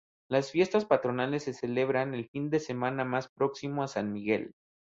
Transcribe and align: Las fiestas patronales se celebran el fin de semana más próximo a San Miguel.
Las 0.31 0.49
fiestas 0.49 0.85
patronales 0.85 1.43
se 1.43 1.53
celebran 1.53 2.15
el 2.15 2.27
fin 2.27 2.49
de 2.49 2.59
semana 2.59 3.05
más 3.05 3.29
próximo 3.29 3.83
a 3.83 3.87
San 3.87 4.11
Miguel. 4.11 4.51